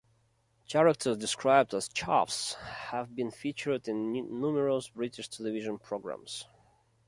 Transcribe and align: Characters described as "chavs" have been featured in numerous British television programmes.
Characters 0.67 1.15
described 1.17 1.75
as 1.75 1.87
"chavs" 1.87 2.55
have 2.55 3.15
been 3.15 3.29
featured 3.29 3.87
in 3.87 4.11
numerous 4.11 4.89
British 4.89 5.29
television 5.29 5.77
programmes. 5.77 6.47